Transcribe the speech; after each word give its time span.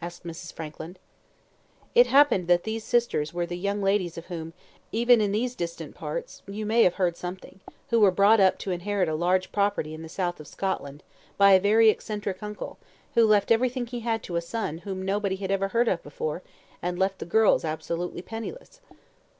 asked 0.00 0.22
Mrs. 0.24 0.52
Frankland. 0.54 0.94
"It 1.92 2.06
happened 2.06 2.46
that 2.46 2.62
these 2.62 2.84
sisters 2.84 3.34
were 3.34 3.46
the 3.46 3.58
young 3.58 3.82
ladies 3.82 4.16
of 4.16 4.26
whom, 4.26 4.52
even 4.92 5.20
in 5.20 5.32
these 5.32 5.56
distant 5.56 5.96
parts, 5.96 6.40
you 6.46 6.64
may 6.64 6.84
have 6.84 6.94
heard 6.94 7.16
something; 7.16 7.58
who 7.90 7.98
were 7.98 8.12
brought 8.12 8.38
up 8.38 8.58
to 8.58 8.70
inherit 8.70 9.08
a 9.08 9.16
large 9.16 9.50
property 9.50 9.92
in 9.92 10.02
the 10.02 10.08
south 10.08 10.38
of 10.38 10.46
Scotland, 10.46 11.02
by 11.36 11.50
a 11.50 11.58
very 11.60 11.90
eccentric 11.90 12.44
uncle, 12.44 12.78
who 13.14 13.26
left 13.26 13.50
everything 13.50 13.86
he 13.88 13.98
had 13.98 14.22
to 14.22 14.36
a 14.36 14.40
son 14.40 14.78
whom 14.86 15.02
nobody 15.04 15.34
had 15.34 15.50
ever 15.50 15.66
heard 15.66 15.88
of 15.88 16.00
before, 16.04 16.42
and 16.80 16.96
left 16.96 17.18
the 17.18 17.24
girls 17.26 17.64
absolutely 17.64 18.22
penniless." 18.22 18.80